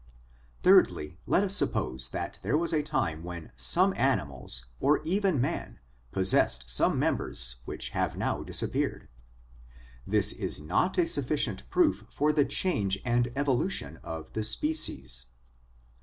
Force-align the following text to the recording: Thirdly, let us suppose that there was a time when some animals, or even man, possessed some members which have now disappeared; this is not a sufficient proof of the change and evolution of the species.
Thirdly, 0.63 1.19
let 1.27 1.43
us 1.43 1.55
suppose 1.55 2.09
that 2.09 2.39
there 2.41 2.57
was 2.57 2.73
a 2.73 2.81
time 2.81 3.23
when 3.23 3.51
some 3.55 3.93
animals, 3.95 4.65
or 4.79 4.99
even 5.03 5.39
man, 5.39 5.77
possessed 6.11 6.67
some 6.71 6.97
members 6.97 7.57
which 7.65 7.89
have 7.89 8.17
now 8.17 8.41
disappeared; 8.41 9.09
this 10.07 10.33
is 10.33 10.59
not 10.59 10.97
a 10.97 11.05
sufficient 11.05 11.69
proof 11.69 12.19
of 12.19 12.35
the 12.35 12.45
change 12.45 12.97
and 13.05 13.31
evolution 13.35 13.97
of 14.01 14.33
the 14.33 14.43
species. 14.43 15.27